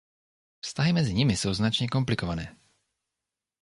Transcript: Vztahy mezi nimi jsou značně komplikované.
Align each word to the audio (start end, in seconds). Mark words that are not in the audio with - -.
Vztahy 0.61 0.91
mezi 0.93 1.13
nimi 1.13 1.35
jsou 1.37 1.53
značně 1.53 1.87
komplikované. 1.87 2.57